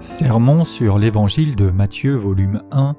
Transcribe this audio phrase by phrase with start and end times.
[0.00, 2.94] Sermon sur l'Évangile de Matthieu volume 1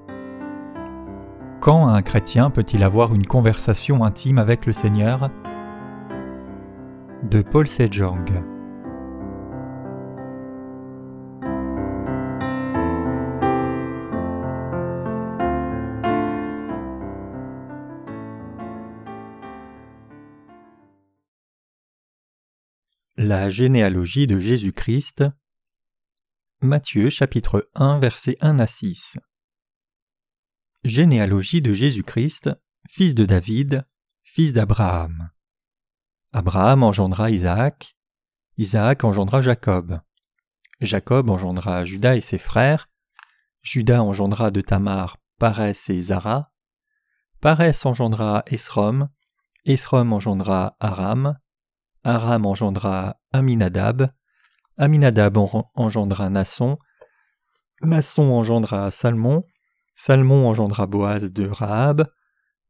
[1.62, 5.32] Quand un chrétien peut-il avoir une conversation intime avec le Seigneur?
[7.24, 8.26] De Paul Sejong.
[23.16, 25.24] La généalogie de Jésus-Christ
[26.62, 29.18] Matthieu chapitre 1 versets 1 à 6
[30.84, 32.50] Généalogie de Jésus-Christ,
[32.90, 33.88] fils de David,
[34.24, 35.30] fils d'Abraham.
[36.34, 37.96] Abraham engendra Isaac,
[38.58, 40.02] Isaac engendra Jacob.
[40.82, 42.90] Jacob engendra Judas et ses frères,
[43.62, 46.52] Judas engendra de Tamar Parès et Zara,
[47.40, 49.08] Parès engendra Esrom,
[49.64, 51.38] Esrom engendra Aram,
[52.04, 54.12] Aram engendra Aminadab,
[54.82, 55.38] Aminadab
[55.76, 56.80] engendra Nasson,
[57.82, 59.44] Nasson engendra Salmon,
[59.94, 62.10] Salmon engendra Boaz de Rahab,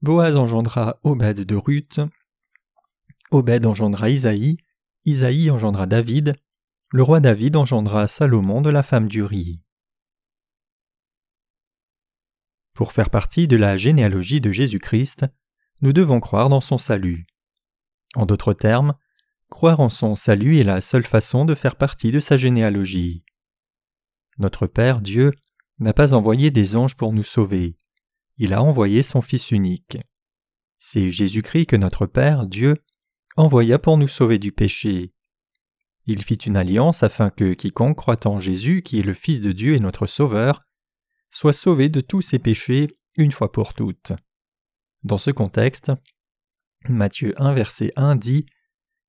[0.02, 2.00] Boaz engendra Obed de Ruth,
[3.30, 4.58] Obed engendra Isaïe,
[5.06, 6.36] Isaïe engendra David,
[6.90, 9.62] le roi David engendra Salomon de la femme d'Uri.
[12.74, 15.28] Pour faire partie de la généalogie de Jésus-Christ,
[15.82, 17.28] nous devons croire dans son salut.
[18.16, 18.96] En d'autres termes,
[19.50, 23.24] Croire en son salut est la seule façon de faire partie de sa généalogie.
[24.38, 25.34] Notre Père Dieu
[25.80, 27.80] n'a pas envoyé des anges pour nous sauver,
[28.40, 29.98] il a envoyé son Fils unique.
[30.78, 32.76] C'est Jésus-Christ que notre Père Dieu
[33.36, 35.14] envoya pour nous sauver du péché.
[36.06, 39.52] Il fit une alliance afin que quiconque croit en Jésus, qui est le Fils de
[39.52, 40.64] Dieu et notre Sauveur,
[41.30, 44.14] soit sauvé de tous ses péchés une fois pour toutes.
[45.04, 45.92] Dans ce contexte,
[46.88, 48.46] Matthieu 1 verset 1 dit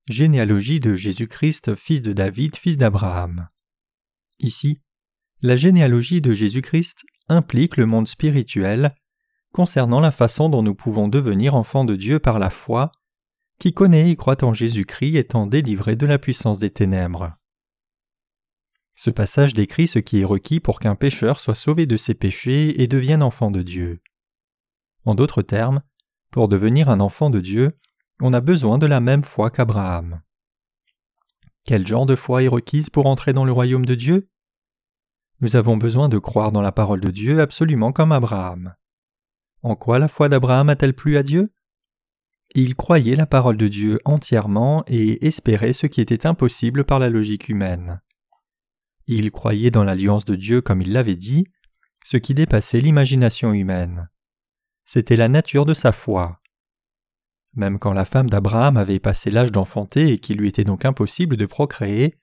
[0.09, 3.49] Généalogie de Jésus-Christ, fils de David, fils d'Abraham.
[4.39, 4.81] Ici,
[5.41, 8.95] la généalogie de Jésus-Christ implique le monde spirituel
[9.53, 12.91] concernant la façon dont nous pouvons devenir enfants de Dieu par la foi,
[13.59, 17.35] qui connaît et croit en Jésus-Christ étant délivré de la puissance des ténèbres.
[18.93, 22.81] Ce passage décrit ce qui est requis pour qu'un pécheur soit sauvé de ses péchés
[22.81, 24.01] et devienne enfant de Dieu.
[25.05, 25.81] En d'autres termes,
[26.31, 27.77] pour devenir un enfant de Dieu,
[28.21, 30.21] on a besoin de la même foi qu'Abraham.
[31.65, 34.29] Quel genre de foi est requise pour entrer dans le royaume de Dieu?
[35.41, 38.75] Nous avons besoin de croire dans la parole de Dieu absolument comme Abraham.
[39.63, 41.51] En quoi la foi d'Abraham a-t-elle plu à Dieu?
[42.53, 47.09] Il croyait la parole de Dieu entièrement et espérait ce qui était impossible par la
[47.09, 48.01] logique humaine.
[49.07, 51.45] Il croyait dans l'alliance de Dieu comme il l'avait dit,
[52.03, 54.09] ce qui dépassait l'imagination humaine.
[54.85, 56.40] C'était la nature de sa foi.
[57.53, 61.35] Même quand la femme d'Abraham avait passé l'âge d'enfanter et qu'il lui était donc impossible
[61.35, 62.17] de procréer,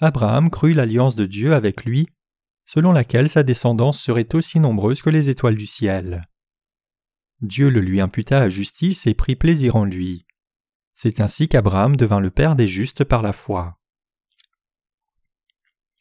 [0.00, 2.08] Abraham crut l'alliance de Dieu avec lui,
[2.64, 6.28] selon laquelle sa descendance serait aussi nombreuse que les étoiles du ciel.
[7.40, 10.26] Dieu le lui imputa à justice et prit plaisir en lui.
[10.94, 13.78] C'est ainsi qu'Abraham devint le Père des justes par la foi.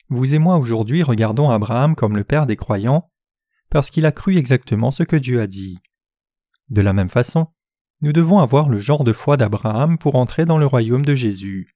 [0.09, 3.11] Vous et moi aujourd'hui regardons Abraham comme le Père des croyants,
[3.69, 5.79] parce qu'il a cru exactement ce que Dieu a dit.
[6.69, 7.47] De la même façon,
[8.01, 11.75] nous devons avoir le genre de foi d'Abraham pour entrer dans le royaume de Jésus.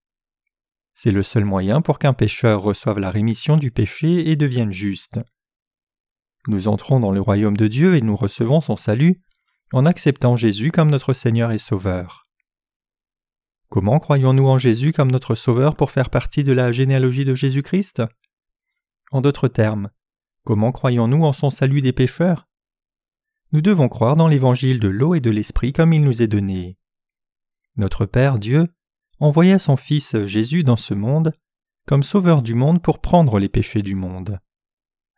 [0.94, 5.20] C'est le seul moyen pour qu'un pécheur reçoive la rémission du péché et devienne juste.
[6.48, 9.22] Nous entrons dans le royaume de Dieu et nous recevons son salut
[9.74, 12.24] en acceptant Jésus comme notre Seigneur et Sauveur.
[13.70, 18.04] Comment croyons-nous en Jésus comme notre Sauveur pour faire partie de la généalogie de Jésus-Christ?
[19.12, 19.90] En d'autres termes,
[20.44, 22.51] comment croyons-nous en son salut des pécheurs?
[23.52, 26.78] Nous devons croire dans l'évangile de l'eau et de l'esprit comme il nous est donné.
[27.76, 28.68] Notre Père Dieu
[29.20, 31.34] envoya son Fils Jésus dans ce monde
[31.86, 34.40] comme sauveur du monde pour prendre les péchés du monde.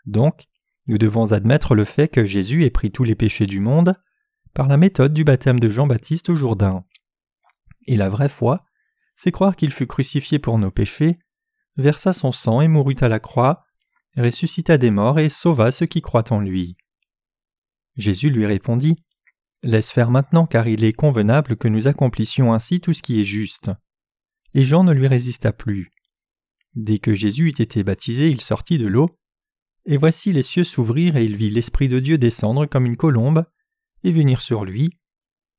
[0.05, 0.47] Donc,
[0.88, 3.95] nous devons admettre le fait que Jésus ait pris tous les péchés du monde
[4.53, 6.85] par la méthode du baptême de Jean-Baptiste au Jourdain.
[7.88, 8.65] Et la vraie foi,
[9.15, 11.18] c'est croire qu'il fut crucifié pour nos péchés,
[11.77, 13.65] versa son sang et mourut à la croix,
[14.18, 16.77] ressuscita des morts et sauva ceux qui croient en lui.
[17.95, 18.95] Jésus lui répondit
[19.62, 23.25] Laisse faire maintenant, car il est convenable que nous accomplissions ainsi tout ce qui est
[23.25, 23.72] juste.
[24.54, 25.92] Et Jean ne lui résista plus.
[26.75, 29.10] Dès que Jésus eut été baptisé, il sortit de l'eau,
[29.86, 33.45] et voici les cieux s'ouvrir et il vit l'Esprit de Dieu descendre comme une colombe,
[34.04, 34.89] et venir sur lui.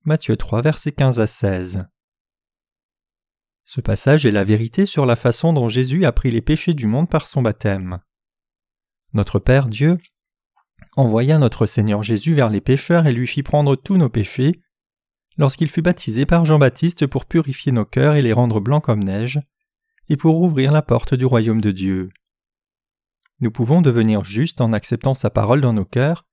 [0.05, 1.87] Matthieu 3, versets 15 à 16.
[3.65, 6.87] Ce passage est la vérité sur la façon dont Jésus a pris les péchés du
[6.87, 8.01] monde par son baptême.
[9.15, 9.99] Notre Père Dieu
[10.97, 14.61] envoya notre Seigneur Jésus vers les pécheurs et lui fit prendre tous nos péchés,
[15.37, 19.41] lorsqu'il fut baptisé par Jean-Baptiste pour purifier nos cœurs et les rendre blancs comme neige,
[20.09, 22.11] et pour ouvrir la porte du royaume de Dieu.
[23.41, 26.27] nous pouvons devenir justes en acceptant sa parole dans nos cœurs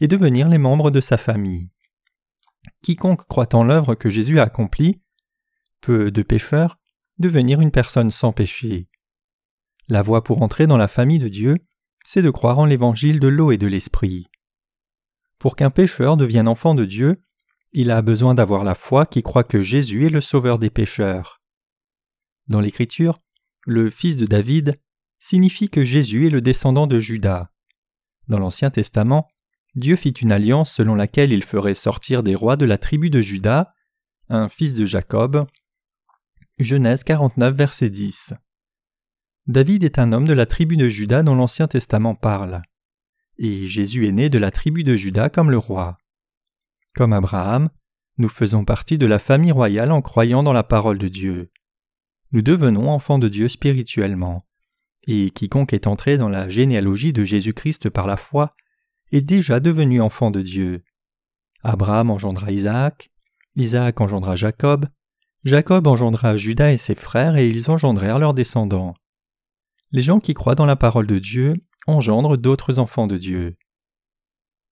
[0.00, 1.70] et devenir les membres de sa famille.
[2.82, 5.02] Quiconque croit en l'œuvre que Jésus a accomplie
[5.80, 6.78] peut, de pécheur,
[7.18, 8.88] devenir une personne sans péché.
[9.88, 11.56] La voie pour entrer dans la famille de Dieu,
[12.12, 14.26] c'est de croire en l'évangile de l'eau et de l'esprit.
[15.38, 17.22] Pour qu'un pécheur devienne enfant de Dieu,
[17.70, 21.40] il a besoin d'avoir la foi qui croit que Jésus est le sauveur des pécheurs.
[22.48, 23.20] Dans l'Écriture,
[23.64, 24.80] le fils de David
[25.20, 27.52] signifie que Jésus est le descendant de Judas.
[28.26, 29.28] Dans l'Ancien Testament,
[29.76, 33.22] Dieu fit une alliance selon laquelle il ferait sortir des rois de la tribu de
[33.22, 33.72] Judas,
[34.28, 35.46] un fils de Jacob.
[36.58, 38.34] Genèse 49, verset 10.
[39.46, 42.62] David est un homme de la tribu de Judas dont l'Ancien Testament parle.
[43.38, 45.98] Et Jésus est né de la tribu de Judas comme le roi.
[46.94, 47.70] Comme Abraham,
[48.18, 51.48] nous faisons partie de la famille royale en croyant dans la parole de Dieu.
[52.32, 54.38] Nous devenons enfants de Dieu spirituellement.
[55.06, 58.50] Et quiconque est entré dans la généalogie de Jésus-Christ par la foi
[59.10, 60.84] est déjà devenu enfant de Dieu.
[61.62, 63.10] Abraham engendra Isaac,
[63.56, 64.86] Isaac engendra Jacob,
[65.44, 68.94] Jacob engendra Judas et ses frères et ils engendrèrent leurs descendants.
[69.92, 71.54] Les gens qui croient dans la parole de Dieu
[71.86, 73.56] engendrent d'autres enfants de Dieu.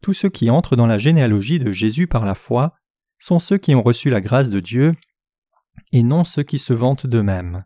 [0.03, 2.75] Tous ceux qui entrent dans la généalogie de Jésus par la foi
[3.19, 4.95] sont ceux qui ont reçu la grâce de Dieu
[5.93, 7.65] et non ceux qui se vantent d'eux-mêmes.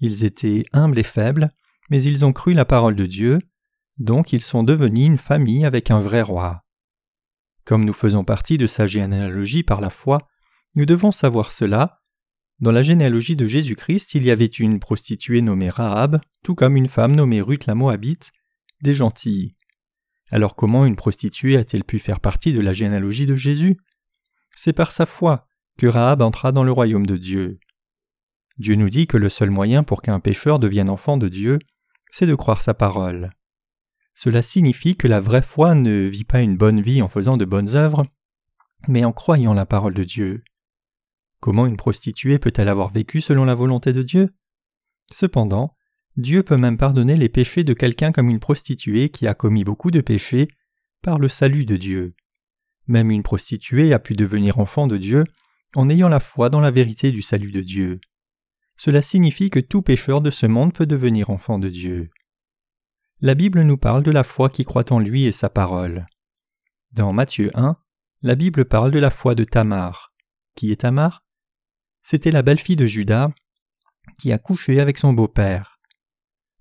[0.00, 1.50] Ils étaient humbles et faibles,
[1.90, 3.38] mais ils ont cru la parole de Dieu,
[3.98, 6.64] donc ils sont devenus une famille avec un vrai roi.
[7.64, 10.28] Comme nous faisons partie de sa généalogie par la foi,
[10.74, 12.02] nous devons savoir cela.
[12.60, 16.88] Dans la généalogie de Jésus-Christ, il y avait une prostituée nommée Rahab, tout comme une
[16.88, 18.30] femme nommée Ruth la Moabite,
[18.82, 19.56] des gentilles.
[20.30, 23.76] Alors comment une prostituée a-t-elle pu faire partie de la généalogie de Jésus?
[24.56, 25.46] C'est par sa foi
[25.78, 27.58] que Rahab entra dans le royaume de Dieu.
[28.58, 31.58] Dieu nous dit que le seul moyen pour qu'un pécheur devienne enfant de Dieu,
[32.12, 33.30] c'est de croire sa parole.
[34.14, 37.44] Cela signifie que la vraie foi ne vit pas une bonne vie en faisant de
[37.44, 38.06] bonnes œuvres,
[38.86, 40.44] mais en croyant la parole de Dieu.
[41.44, 44.34] Comment une prostituée peut-elle avoir vécu selon la volonté de Dieu?
[45.12, 45.76] Cependant,
[46.16, 49.90] Dieu peut même pardonner les péchés de quelqu'un comme une prostituée qui a commis beaucoup
[49.90, 50.48] de péchés
[51.02, 52.14] par le salut de Dieu.
[52.86, 55.24] Même une prostituée a pu devenir enfant de Dieu
[55.74, 58.00] en ayant la foi dans la vérité du salut de Dieu.
[58.78, 62.08] Cela signifie que tout pécheur de ce monde peut devenir enfant de Dieu.
[63.20, 66.06] La Bible nous parle de la foi qui croit en lui et sa parole.
[66.92, 67.76] Dans Matthieu 1,
[68.22, 70.14] la Bible parle de la foi de Tamar.
[70.56, 71.23] Qui est Tamar?
[72.06, 73.30] C'était la belle-fille de Judas
[74.18, 75.80] qui a couché avec son beau-père.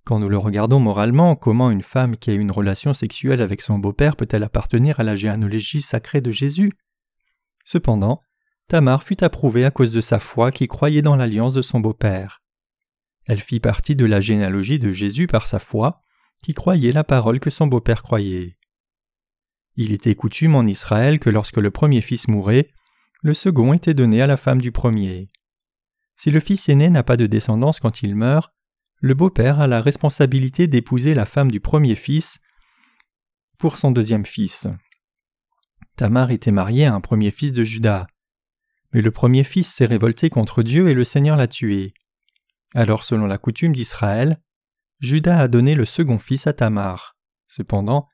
[0.05, 3.77] Quand nous le regardons moralement, comment une femme qui a une relation sexuelle avec son
[3.77, 6.71] beau-père peut-elle appartenir à la généalogie sacrée de Jésus?
[7.65, 8.21] Cependant,
[8.69, 12.41] Tamar fut approuvée à cause de sa foi qui croyait dans l'alliance de son beau-père.
[13.25, 16.01] Elle fit partie de la généalogie de Jésus par sa foi,
[16.41, 18.57] qui croyait la parole que son beau-père croyait.
[19.75, 22.69] Il était coutume en Israël que lorsque le premier fils mourait,
[23.23, 25.31] le second était donné à la femme du premier.
[26.17, 28.53] Si le fils aîné n'a pas de descendance quand il meurt,
[28.99, 32.39] le beau-père a la responsabilité d'épouser la femme du premier fils
[33.57, 34.67] pour son deuxième fils.
[35.95, 38.07] Tamar était mariée à un premier fils de Judas.
[38.91, 41.93] Mais le premier fils s'est révolté contre Dieu et le Seigneur l'a tué.
[42.75, 44.41] Alors selon la coutume d'Israël,
[44.99, 47.15] Judas a donné le second fils à Tamar.
[47.47, 48.07] Cependant,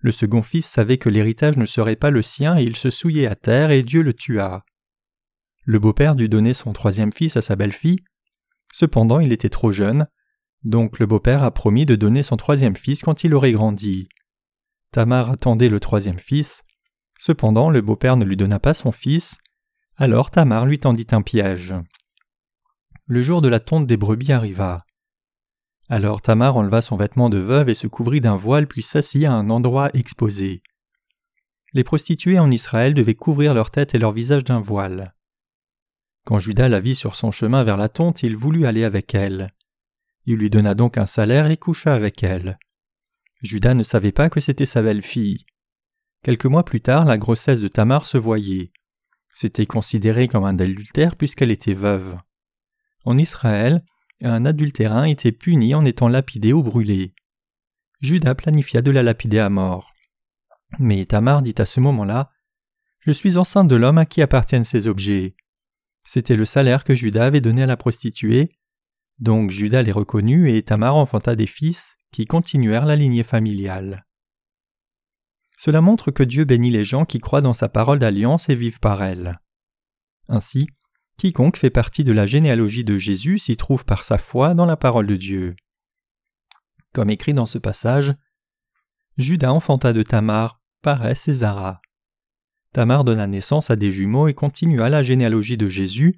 [0.00, 3.26] le second fils savait que l'héritage ne serait pas le sien et il se souillait
[3.26, 4.64] à terre et Dieu le tua.
[5.64, 8.00] Le beau-père dut donner son troisième fils à sa belle-fille.
[8.72, 10.06] Cependant, il était trop jeune,
[10.64, 14.08] donc le beau-père a promis de donner son troisième fils quand il aurait grandi.
[14.90, 16.62] Tamar attendait le troisième fils.
[17.18, 19.36] Cependant, le beau-père ne lui donna pas son fils,
[19.96, 21.74] alors Tamar lui tendit un piège.
[23.06, 24.78] Le jour de la tonte des brebis arriva.
[25.92, 29.32] Alors Tamar enleva son vêtement de veuve et se couvrit d'un voile puis s'assit à
[29.32, 30.62] un endroit exposé.
[31.72, 35.16] Les prostituées en Israël devaient couvrir leur tête et leur visage d'un voile.
[36.24, 39.52] Quand Judas la vit sur son chemin vers la tonte, il voulut aller avec elle.
[40.26, 42.60] Il lui donna donc un salaire et coucha avec elle.
[43.42, 45.44] Judas ne savait pas que c'était sa belle-fille.
[46.22, 48.70] Quelques mois plus tard, la grossesse de Tamar se voyait.
[49.34, 52.16] C'était considéré comme un adultère puisqu'elle était veuve.
[53.04, 53.82] En Israël,
[54.22, 57.14] un adultérin était puni en étant lapidé ou brûlé.
[58.00, 59.92] Judas planifia de la lapider à mort.
[60.78, 62.30] Mais Tamar dit à ce moment-là
[63.00, 65.34] Je suis enceinte de l'homme à qui appartiennent ces objets.
[66.04, 68.52] C'était le salaire que Judas avait donné à la prostituée.
[69.18, 74.06] Donc Judas les reconnut et Tamar enfanta des fils qui continuèrent la lignée familiale.
[75.58, 78.80] Cela montre que Dieu bénit les gens qui croient dans sa parole d'alliance et vivent
[78.80, 79.40] par elle.
[80.28, 80.68] Ainsi,
[81.20, 84.78] quiconque fait partie de la généalogie de Jésus s'y trouve par sa foi dans la
[84.78, 85.54] parole de Dieu.
[86.94, 88.14] Comme écrit dans ce passage,
[89.18, 91.82] Judas enfanta de Tamar, Parès et Zara.
[92.72, 96.16] Tamar donna naissance à des jumeaux et continua la généalogie de Jésus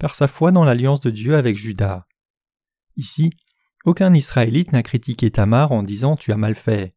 [0.00, 2.08] par sa foi dans l'alliance de Dieu avec Judas.
[2.96, 3.30] Ici,
[3.84, 6.96] aucun Israélite n'a critiqué Tamar en disant Tu as mal fait.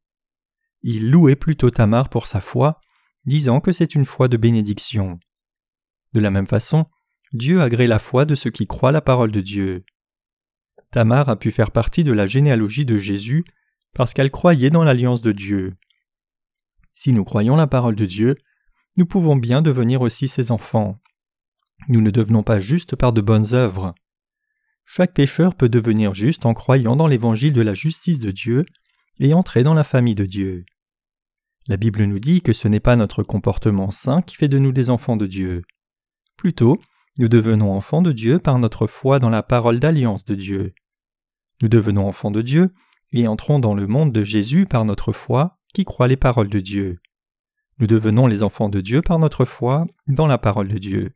[0.81, 2.81] Il louait plutôt Tamar pour sa foi,
[3.25, 5.19] disant que c'est une foi de bénédiction.
[6.13, 6.87] De la même façon,
[7.33, 9.83] Dieu agrée la foi de ceux qui croient la parole de Dieu.
[10.91, 13.43] Tamar a pu faire partie de la généalogie de Jésus
[13.95, 15.75] parce qu'elle croyait dans l'alliance de Dieu.
[16.93, 18.35] Si nous croyons la parole de Dieu,
[18.97, 21.01] nous pouvons bien devenir aussi ses enfants.
[21.89, 23.95] Nous ne devenons pas justes par de bonnes œuvres.
[24.85, 28.65] Chaque pécheur peut devenir juste en croyant dans l'évangile de la justice de Dieu
[29.19, 30.65] et entrer dans la famille de Dieu.
[31.67, 34.71] La Bible nous dit que ce n'est pas notre comportement saint qui fait de nous
[34.71, 35.63] des enfants de Dieu.
[36.37, 36.77] Plutôt,
[37.17, 40.73] nous devenons enfants de Dieu par notre foi dans la parole d'alliance de Dieu.
[41.61, 42.73] Nous devenons enfants de Dieu
[43.11, 46.59] et entrons dans le monde de Jésus par notre foi qui croit les paroles de
[46.59, 46.99] Dieu.
[47.77, 51.15] Nous devenons les enfants de Dieu par notre foi dans la parole de Dieu.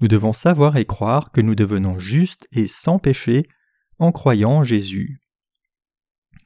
[0.00, 3.48] Nous devons savoir et croire que nous devenons justes et sans péché
[3.98, 5.20] en croyant en Jésus.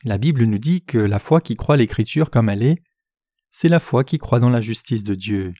[0.05, 2.83] La Bible nous dit que la foi qui croit l'Écriture comme elle est,
[3.51, 5.55] c'est la foi qui croit dans la justice de Dieu.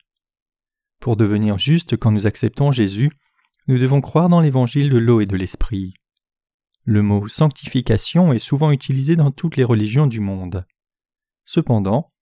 [1.01, 3.11] Pour devenir justes quand nous acceptons Jésus,
[3.67, 5.95] nous devons croire dans l'évangile de l'eau et de l'esprit.
[6.85, 10.67] Le mot sanctification est souvent utilisé dans toutes les religions du monde.
[11.45, 12.13] Cependant,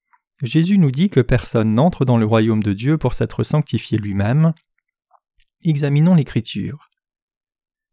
[0.43, 4.55] Jésus nous dit que personne n'entre dans le royaume de Dieu pour s'être sanctifié lui-même,
[5.65, 6.89] Examinons l'Écriture.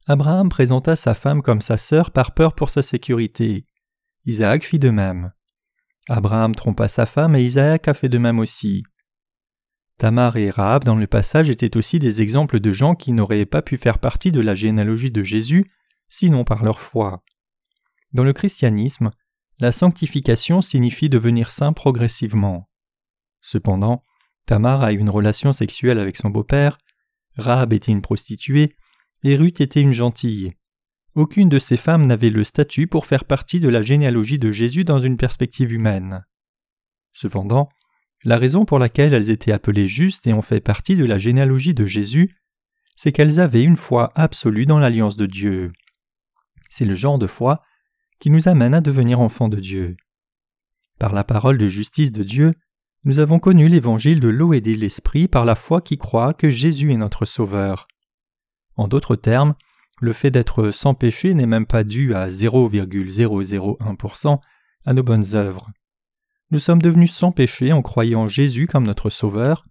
[0.05, 3.65] Abraham présenta sa femme comme sa sœur par peur pour sa sécurité.
[4.25, 5.31] Isaac fit de même.
[6.07, 8.83] Abraham trompa sa femme et Isaac a fait de même aussi.
[9.97, 13.61] Tamar et Rahab dans le passage étaient aussi des exemples de gens qui n'auraient pas
[13.61, 15.71] pu faire partie de la généalogie de Jésus
[16.09, 17.23] sinon par leur foi.
[18.11, 19.11] Dans le christianisme,
[19.59, 22.69] la sanctification signifie devenir saint progressivement.
[23.41, 24.03] Cependant,
[24.45, 26.77] Tamar a eu une relation sexuelle avec son beau-père,
[27.37, 28.75] Rahab était une prostituée,
[29.23, 30.53] et Ruth était une gentille.
[31.15, 34.83] Aucune de ces femmes n'avait le statut pour faire partie de la généalogie de Jésus
[34.83, 36.25] dans une perspective humaine.
[37.13, 37.69] Cependant,
[38.23, 41.73] la raison pour laquelle elles étaient appelées justes et ont fait partie de la généalogie
[41.73, 42.35] de Jésus,
[42.95, 45.73] c'est qu'elles avaient une foi absolue dans l'alliance de Dieu.
[46.69, 47.61] C'est le genre de foi
[48.19, 49.97] qui nous amène à devenir enfants de Dieu.
[50.97, 52.53] Par la parole de justice de Dieu,
[53.03, 56.49] nous avons connu l'évangile de l'eau et de l'esprit par la foi qui croit que
[56.49, 57.87] Jésus est notre Sauveur.
[58.77, 59.55] En d'autres termes,
[60.01, 64.39] le fait d'être sans péché n'est même pas dû à 0,001%
[64.85, 65.71] à nos bonnes œuvres.
[66.51, 69.63] Nous sommes devenus sans péché en croyant Jésus comme notre Sauveur,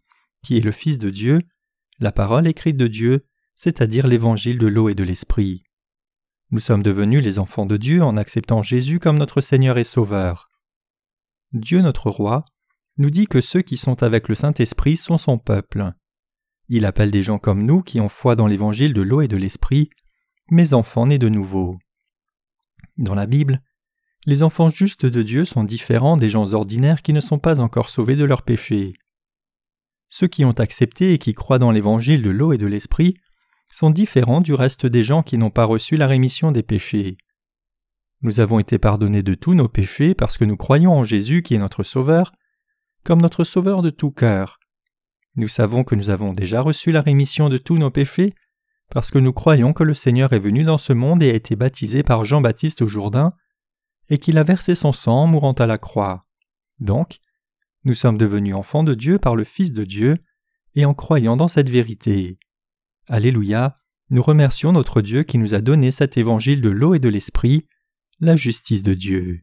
[0.43, 1.41] qui est le Fils de Dieu,
[2.01, 5.63] la parole écrite de Dieu, c'est-à-dire l'évangile de l'eau et de l'esprit.
[6.51, 10.51] Nous sommes devenus les enfants de Dieu en acceptant Jésus comme notre Seigneur et Sauveur.
[11.53, 12.45] Dieu notre Roi
[12.97, 15.93] nous dit que ceux qui sont avec le Saint-Esprit sont son peuple.
[16.69, 19.37] Il appelle des gens comme nous qui ont foi dans l'évangile de l'eau et de
[19.37, 19.91] l'esprit,
[20.51, 21.79] mes enfants nés de nouveau.
[22.97, 23.63] Dans la Bible,
[24.27, 27.91] les enfants justes de Dieu sont différents des gens ordinaires qui ne sont pas encore
[27.91, 28.95] sauvés de leurs péchés.
[30.09, 33.17] Ceux qui ont accepté et qui croient dans l'évangile de l'eau et de l'esprit
[33.71, 37.17] sont différents du reste des gens qui n'ont pas reçu la rémission des péchés.
[38.23, 41.55] Nous avons été pardonnés de tous nos péchés parce que nous croyons en Jésus qui
[41.55, 42.33] est notre Sauveur,
[43.03, 44.61] comme notre Sauveur de tout cœur.
[45.37, 48.35] Nous savons que nous avons déjà reçu la rémission de tous nos péchés,
[48.91, 51.57] parce que nous croyons que le Seigneur est venu dans ce monde et a été
[51.57, 53.35] baptisé par Jean-Baptiste au Jourdain,
[54.09, 56.27] et qu'il a versé son sang en mourant à la croix.
[56.79, 57.21] Donc,
[57.85, 60.19] nous sommes devenus enfants de Dieu par le Fils de Dieu,
[60.75, 62.39] et en croyant dans cette vérité.
[63.07, 63.79] Alléluia,
[64.11, 67.67] nous remercions notre Dieu qui nous a donné cet évangile de l'eau et de l'esprit,
[68.21, 69.43] la justice de Dieu.